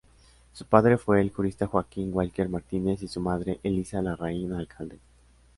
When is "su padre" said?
0.53-0.97